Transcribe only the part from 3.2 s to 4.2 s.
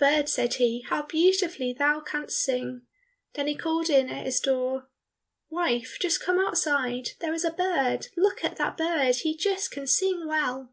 Then he called in